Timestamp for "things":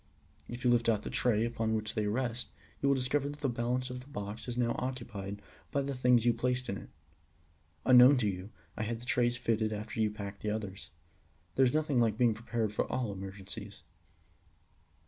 5.93-6.25